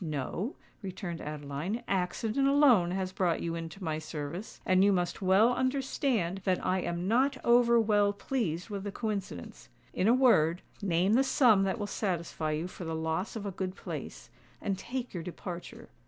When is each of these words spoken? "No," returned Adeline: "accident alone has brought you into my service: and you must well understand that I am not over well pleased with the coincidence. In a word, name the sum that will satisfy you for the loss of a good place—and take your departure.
"No," 0.03 0.55
returned 0.81 1.21
Adeline: 1.21 1.83
"accident 1.87 2.47
alone 2.47 2.89
has 2.89 3.11
brought 3.11 3.39
you 3.39 3.53
into 3.53 3.83
my 3.83 3.99
service: 3.99 4.59
and 4.65 4.83
you 4.83 4.91
must 4.91 5.21
well 5.21 5.53
understand 5.53 6.41
that 6.43 6.65
I 6.65 6.79
am 6.81 7.07
not 7.07 7.37
over 7.45 7.79
well 7.79 8.11
pleased 8.11 8.71
with 8.71 8.83
the 8.83 8.91
coincidence. 8.91 9.69
In 9.93 10.07
a 10.07 10.13
word, 10.15 10.63
name 10.81 11.13
the 11.13 11.23
sum 11.23 11.65
that 11.65 11.77
will 11.77 11.85
satisfy 11.85 12.49
you 12.53 12.67
for 12.67 12.83
the 12.83 12.95
loss 12.95 13.35
of 13.35 13.45
a 13.45 13.51
good 13.51 13.75
place—and 13.75 14.75
take 14.79 15.13
your 15.13 15.21
departure. 15.21 15.89